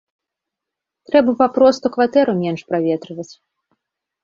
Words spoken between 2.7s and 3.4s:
праветрываць.